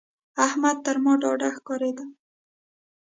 احمد 0.45 0.77
تر 0.85 0.95
ما 1.03 1.13
ډاډه 1.21 1.49
ښکارېده. 1.57 2.05